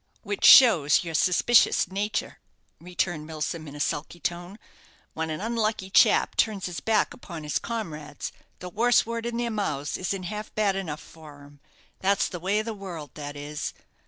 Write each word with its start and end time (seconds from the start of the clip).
"Which 0.23 0.45
shows 0.45 1.03
your 1.03 1.13
suspicious 1.13 1.87
nature," 1.91 2.39
returned 2.79 3.27
Milsom, 3.27 3.67
in 3.67 3.75
a 3.75 3.79
sulky 3.79 4.19
tone. 4.19 4.57
"When 5.13 5.29
an 5.29 5.41
unlucky 5.41 5.91
chap 5.91 6.35
turns 6.37 6.65
his 6.65 6.79
back 6.79 7.13
upon 7.13 7.43
his 7.43 7.59
comrades, 7.59 8.31
the 8.57 8.69
worst 8.69 9.05
word 9.05 9.27
in 9.27 9.37
their 9.37 9.51
mouths 9.51 9.97
isn't 9.97 10.23
half 10.23 10.55
bad 10.55 10.75
enough 10.75 11.01
for 11.01 11.43
him. 11.43 11.59
That's 11.99 12.29
the 12.29 12.39
way 12.39 12.57
of 12.57 12.65
the 12.65 12.73
world, 12.73 13.11
that 13.13 13.35
is. 13.35 13.75